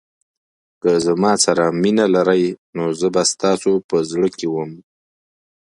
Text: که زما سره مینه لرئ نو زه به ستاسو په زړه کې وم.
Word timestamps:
که 0.81 0.91
زما 1.05 1.31
سره 1.43 1.65
مینه 1.81 2.05
لرئ 2.13 2.45
نو 2.75 2.85
زه 2.99 3.07
به 3.13 3.23
ستاسو 3.31 3.71
په 3.87 3.97
زړه 4.09 4.29
کې 4.37 4.47
وم. 4.53 4.71